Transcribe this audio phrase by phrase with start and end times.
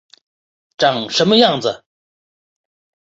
[0.79, 1.85] 长什么样子